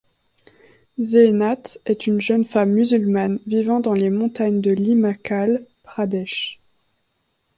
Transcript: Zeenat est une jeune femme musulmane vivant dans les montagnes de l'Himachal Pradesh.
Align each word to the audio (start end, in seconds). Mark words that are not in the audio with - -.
Zeenat 0.99 1.77
est 1.85 2.07
une 2.07 2.19
jeune 2.19 2.43
femme 2.43 2.71
musulmane 2.71 3.37
vivant 3.45 3.79
dans 3.79 3.93
les 3.93 4.09
montagnes 4.09 4.59
de 4.59 4.71
l'Himachal 4.71 5.67
Pradesh. 5.83 6.59